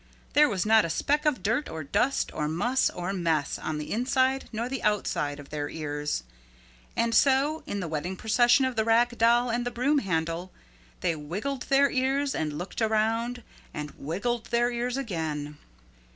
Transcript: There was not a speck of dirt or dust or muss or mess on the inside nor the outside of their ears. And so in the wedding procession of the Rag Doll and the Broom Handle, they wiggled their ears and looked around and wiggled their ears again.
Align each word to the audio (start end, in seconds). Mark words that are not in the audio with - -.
There 0.33 0.49
was 0.49 0.65
not 0.65 0.83
a 0.83 0.89
speck 0.89 1.27
of 1.27 1.43
dirt 1.43 1.69
or 1.69 1.83
dust 1.83 2.31
or 2.33 2.47
muss 2.47 2.89
or 2.89 3.13
mess 3.13 3.59
on 3.59 3.77
the 3.77 3.91
inside 3.91 4.49
nor 4.51 4.67
the 4.67 4.81
outside 4.81 5.39
of 5.39 5.49
their 5.51 5.69
ears. 5.69 6.23
And 6.95 7.13
so 7.13 7.61
in 7.67 7.81
the 7.81 7.87
wedding 7.87 8.15
procession 8.15 8.65
of 8.65 8.75
the 8.75 8.83
Rag 8.83 9.15
Doll 9.19 9.51
and 9.51 9.63
the 9.63 9.69
Broom 9.69 9.99
Handle, 9.99 10.51
they 11.01 11.15
wiggled 11.15 11.67
their 11.69 11.91
ears 11.91 12.33
and 12.33 12.57
looked 12.57 12.81
around 12.81 13.43
and 13.75 13.91
wiggled 13.95 14.45
their 14.47 14.71
ears 14.71 14.97
again. 14.97 15.59